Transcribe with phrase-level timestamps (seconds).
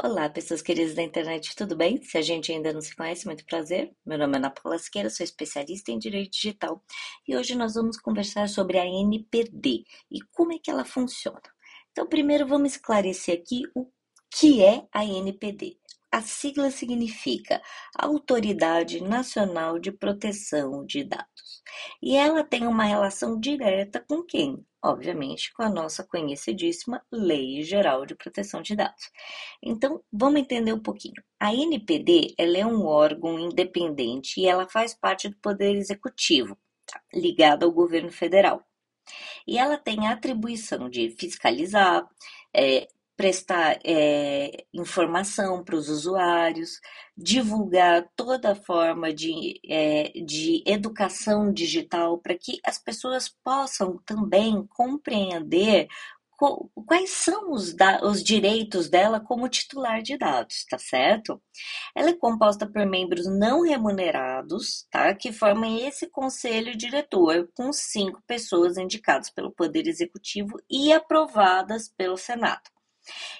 [0.00, 2.00] Olá, pessoas queridas da internet, tudo bem?
[2.00, 3.92] Se a gente ainda não se conhece, muito prazer.
[4.06, 6.80] Meu nome é Ana Paula Siqueira, sou especialista em direito digital
[7.26, 11.42] e hoje nós vamos conversar sobre a NPD e como é que ela funciona.
[11.90, 13.90] Então, primeiro vamos esclarecer aqui o
[14.30, 15.76] que é a NPD.
[16.18, 17.62] A sigla significa
[17.96, 21.62] Autoridade Nacional de Proteção de Dados.
[22.02, 24.66] E ela tem uma relação direta com quem?
[24.82, 29.12] Obviamente, com a nossa conhecidíssima Lei Geral de Proteção de Dados.
[29.62, 31.22] Então, vamos entender um pouquinho.
[31.38, 37.00] A NPD ela é um órgão independente e ela faz parte do Poder Executivo, tá?
[37.14, 38.66] ligado ao governo federal.
[39.46, 42.04] E ela tem a atribuição de fiscalizar,
[42.52, 46.80] é, prestar é, informação para os usuários,
[47.16, 55.88] divulgar toda forma de, é, de educação digital para que as pessoas possam também compreender
[56.86, 61.42] quais são os, os, direitos dela como titular de dados, tá certo?
[61.96, 65.12] Ela é composta por membros não remunerados, tá?
[65.12, 72.16] Que formam esse conselho diretor com cinco pessoas indicadas pelo Poder Executivo e aprovadas pelo
[72.16, 72.77] Senado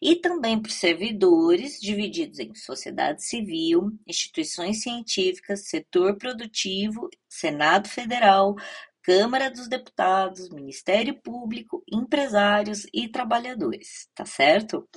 [0.00, 8.56] e também por servidores divididos em sociedade civil, instituições científicas, setor produtivo, Senado Federal,
[9.02, 14.88] Câmara dos Deputados, Ministério Público, empresários e trabalhadores, tá certo?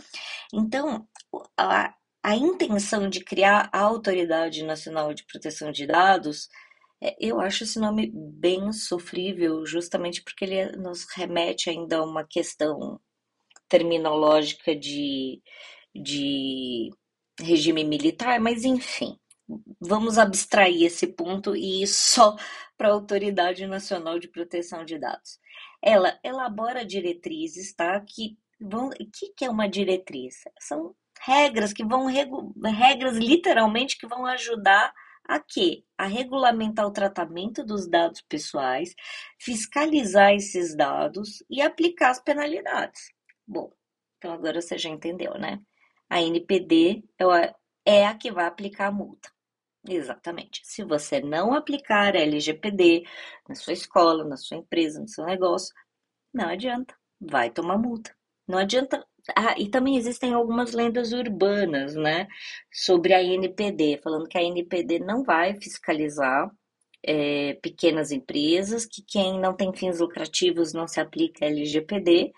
[0.52, 1.08] Então,
[1.56, 6.50] a, a intenção de criar a Autoridade Nacional de Proteção de Dados,
[7.02, 12.24] é, eu acho esse nome bem sofrível, justamente porque ele nos remete ainda a uma
[12.26, 13.00] questão
[13.70, 15.42] terminológica de,
[15.96, 16.90] de
[17.40, 19.18] regime militar, mas enfim,
[19.80, 22.36] vamos abstrair esse ponto e ir só
[22.78, 25.40] para a Autoridade Nacional de Proteção de Dados.
[25.82, 28.00] Ela elabora diretrizes, tá?
[28.02, 30.44] Que vão, o que, que é uma diretriz?
[30.60, 34.94] São regras que vão regras literalmente que vão ajudar
[35.28, 35.84] a quê?
[35.98, 38.96] A regulamentar o tratamento dos dados pessoais,
[39.38, 43.12] fiscalizar esses dados e aplicar as penalidades.
[43.50, 43.72] Bom,
[44.18, 45.60] então agora você já entendeu, né?
[46.08, 47.04] A NPD
[47.84, 49.32] é a que vai aplicar a multa.
[49.88, 50.62] Exatamente.
[50.66, 53.04] Se você não aplicar a LGPD
[53.48, 55.74] na sua escola, na sua empresa, no seu negócio,
[56.34, 58.16] não adianta, vai tomar multa.
[58.48, 59.06] Não adianta.
[59.36, 62.28] Ah, e também existem algumas lendas urbanas, né,
[62.72, 66.52] sobre a NPD, falando que a NPD não vai fiscalizar
[67.04, 72.32] é, pequenas empresas, que quem não tem fins lucrativos não se aplica a LGPD,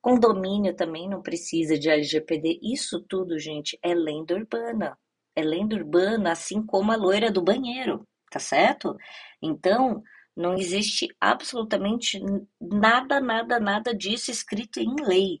[0.00, 2.60] Condomínio também não precisa de LGPD.
[2.62, 4.98] Isso tudo, gente, é lenda urbana.
[5.36, 8.96] É lenda urbana, assim como a loira do banheiro, tá certo?
[9.42, 10.02] Então,
[10.36, 12.20] não existe absolutamente
[12.60, 15.40] nada, nada, nada disso escrito em lei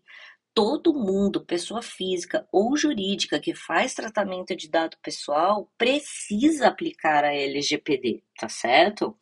[0.58, 7.32] todo mundo, pessoa física ou jurídica que faz tratamento de dado pessoal, precisa aplicar a
[7.32, 9.16] LGPD, tá certo?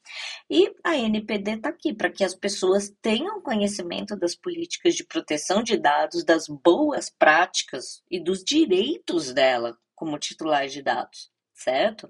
[0.48, 5.62] E a NPD está aqui para que as pessoas tenham conhecimento das políticas de proteção
[5.62, 12.08] de dados, das boas práticas e dos direitos dela como titular de dados certo?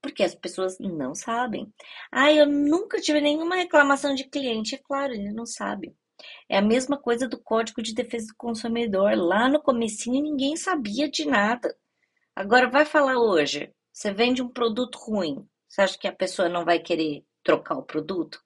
[0.00, 1.72] Porque as pessoas não sabem.
[2.10, 4.74] Ah, eu nunca tive nenhuma reclamação de cliente.
[4.74, 5.96] É claro, ele não sabe.
[6.48, 9.16] É a mesma coisa do Código de Defesa do Consumidor.
[9.16, 11.76] Lá no comecinho ninguém sabia de nada.
[12.34, 15.46] Agora vai falar hoje, você vende um produto ruim.
[15.68, 18.40] Você acha que a pessoa não vai querer trocar o produto?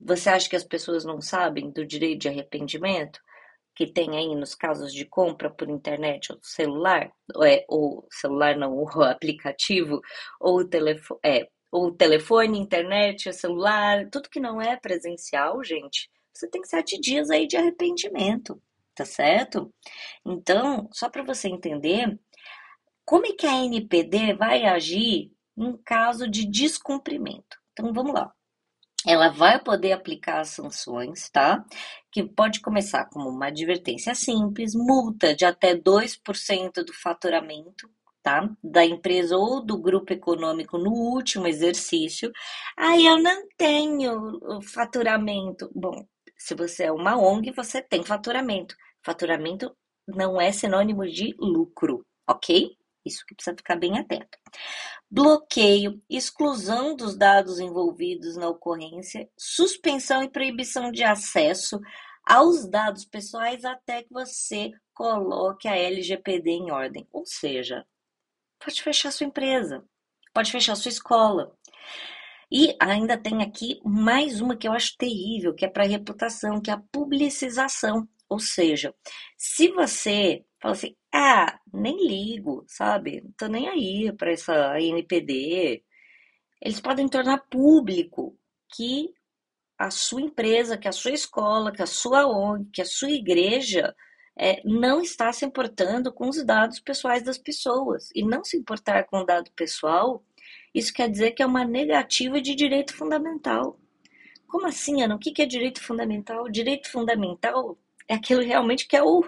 [0.00, 3.20] Você acha que as pessoas não sabem do direito de arrependimento
[3.74, 8.56] que tem aí nos casos de compra por internet ou celular, ou, é, ou celular
[8.56, 10.00] não, o aplicativo,
[10.40, 16.64] ou telefone, é, ou telefone, internet, celular, tudo que não é presencial, gente, você tem
[16.64, 18.60] sete dias aí de arrependimento,
[18.94, 19.72] tá certo?
[20.24, 22.18] Então, só para você entender,
[23.04, 27.58] como é que a NPD vai agir em caso de descumprimento?
[27.72, 28.32] Então, vamos lá.
[29.06, 31.64] Ela vai poder aplicar sanções, tá?
[32.10, 37.90] Que pode começar como uma advertência simples, multa de até 2% do faturamento,
[38.22, 38.48] tá?
[38.62, 42.30] Da empresa ou do grupo econômico no último exercício.
[42.76, 45.68] Aí eu não tenho faturamento.
[45.74, 46.06] Bom,
[46.42, 48.74] se você é uma ONG, você tem faturamento.
[49.04, 49.76] Faturamento
[50.08, 52.76] não é sinônimo de lucro, ok?
[53.04, 54.36] Isso que precisa ficar bem atento.
[55.08, 61.80] Bloqueio, exclusão dos dados envolvidos na ocorrência, suspensão e proibição de acesso
[62.26, 67.06] aos dados pessoais até que você coloque a LGPD em ordem.
[67.12, 67.86] Ou seja,
[68.58, 69.84] pode fechar sua empresa,
[70.34, 71.56] pode fechar sua escola.
[72.54, 76.70] E ainda tem aqui mais uma que eu acho terrível, que é para reputação, que
[76.70, 78.06] é a publicização.
[78.28, 78.94] Ou seja,
[79.38, 83.22] se você fala assim, ah, nem ligo, sabe?
[83.22, 85.82] Não tô nem aí para essa NPD.
[86.60, 88.38] Eles podem tornar público
[88.76, 89.08] que
[89.78, 93.94] a sua empresa, que a sua escola, que a sua ONG, que a sua igreja
[94.38, 98.10] é, não está se importando com os dados pessoais das pessoas.
[98.14, 100.22] E não se importar com o dado pessoal,
[100.74, 103.78] isso quer dizer que é uma negativa de direito fundamental.
[104.46, 105.16] Como assim, Ana?
[105.16, 106.48] O que é direito fundamental?
[106.48, 107.78] Direito fundamental
[108.08, 109.24] é aquilo realmente que é o,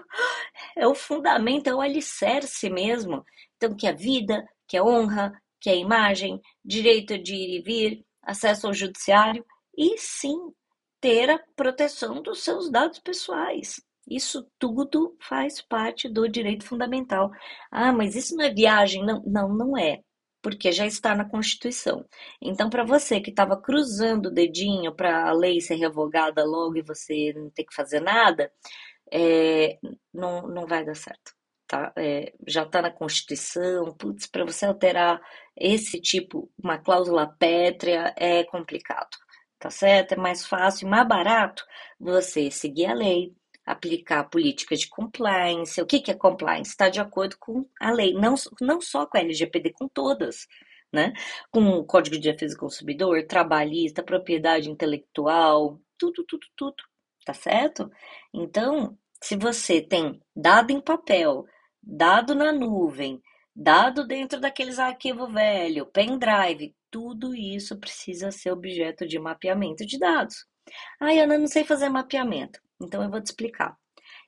[0.75, 3.23] é o fundamento, é o alicerce mesmo.
[3.57, 8.05] Então, que é vida, que é honra, que é imagem, direito de ir e vir,
[8.21, 9.45] acesso ao judiciário
[9.77, 10.37] e sim
[11.01, 13.81] ter a proteção dos seus dados pessoais.
[14.07, 17.31] Isso tudo faz parte do direito fundamental.
[17.71, 19.03] Ah, mas isso não é viagem?
[19.03, 20.01] Não, não, não é,
[20.45, 22.05] porque já está na Constituição.
[22.39, 26.83] Então, para você que estava cruzando o dedinho para a lei ser revogada logo e
[26.83, 28.51] você não ter que fazer nada,
[29.11, 29.79] é,
[30.13, 31.33] não, não vai dar certo.
[31.65, 31.91] Tá?
[31.97, 35.19] É, já está na Constituição, putz, para você alterar
[35.57, 39.17] esse tipo, uma cláusula pétrea, é complicado
[39.57, 40.11] tá certo?
[40.13, 41.65] É mais fácil, mais barato
[41.99, 43.33] você seguir a lei,
[43.65, 45.81] aplicar a política de compliance.
[45.81, 46.71] O que, que é compliance?
[46.71, 50.47] Está de acordo com a lei, não, não só com a LGPD, com todas.
[50.93, 51.13] Né?
[51.51, 56.83] Com o Código de Defesa do Consumidor, trabalhista, propriedade intelectual, tudo, tudo, tudo,
[57.25, 57.91] tá certo?
[58.33, 61.45] Então, se você tem dado em papel,
[61.81, 63.21] dado na nuvem,
[63.55, 70.45] dado dentro daqueles arquivos velho, pendrive, tudo isso precisa ser objeto de mapeamento de dados.
[70.99, 72.59] Ai, Ana, não sei fazer mapeamento.
[72.81, 73.77] Então eu vou te explicar.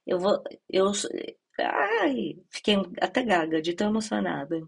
[0.06, 0.44] Eu vou.
[0.70, 0.92] Eu,
[1.60, 4.60] ai, fiquei até gaga de tão emocionada.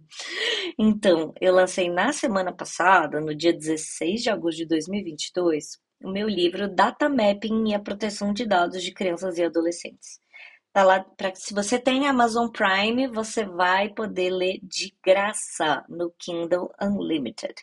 [0.77, 6.27] Então, eu lancei na semana passada, no dia 16 de agosto de 2022, o meu
[6.27, 10.19] livro Data Mapping e a Proteção de Dados de Crianças e Adolescentes.
[10.71, 16.11] Tá lá para se você tem Amazon Prime, você vai poder ler de graça no
[16.19, 17.55] Kindle Unlimited.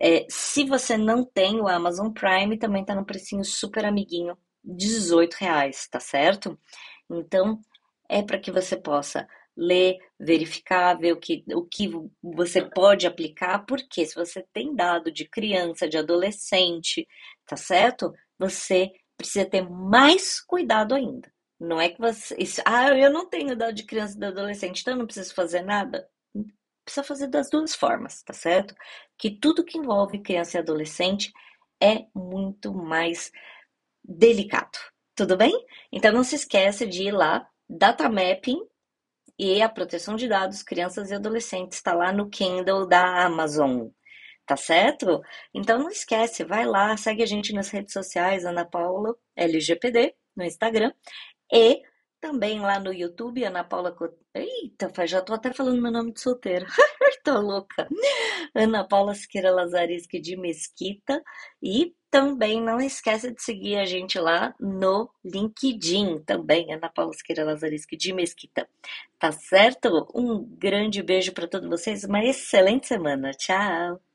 [0.00, 4.36] É, se você não tem o Amazon Prime, também tá no precinho super amiguinho,
[4.68, 6.58] 18 reais, tá certo?
[7.10, 7.60] Então
[8.08, 9.26] é para que você possa
[9.56, 11.90] ler, verificar, ver o que, o que
[12.22, 17.06] você pode aplicar, porque se você tem dado de criança, de adolescente,
[17.44, 18.12] tá certo?
[18.38, 21.28] Você precisa ter mais cuidado ainda.
[21.58, 22.36] Não é que você.
[22.38, 25.34] Isso, ah, eu não tenho dado de criança e de adolescente, então eu não preciso
[25.34, 26.08] fazer nada.
[26.84, 28.74] Precisa fazer das duas formas, tá certo?
[29.18, 31.32] Que tudo que envolve criança e adolescente
[31.82, 33.32] é muito mais
[34.08, 34.78] delicado.
[35.14, 35.52] Tudo bem?
[35.92, 38.58] Então não se esqueça de ir lá, data mapping
[39.38, 43.88] e a proteção de dados crianças e adolescentes está lá no Kindle da Amazon.
[44.46, 45.20] Tá certo?
[45.52, 50.44] Então não esquece, vai lá, segue a gente nas redes sociais, Ana Paula LGPD no
[50.44, 50.92] Instagram
[51.52, 51.82] e
[52.20, 53.96] também lá no YouTube, Ana Paula.
[54.34, 56.66] Eita, já tô até falando meu nome de solteira.
[57.24, 57.88] tô louca.
[58.54, 61.22] Ana Paula Siqueira Lazariski de Mesquita.
[61.62, 67.44] E também não esqueça de seguir a gente lá no LinkedIn também, Ana Paula Siqueira
[67.44, 68.68] Lazariski de Mesquita.
[69.18, 70.08] Tá certo?
[70.14, 73.32] Um grande beijo para todos vocês, uma excelente semana.
[73.32, 74.07] Tchau!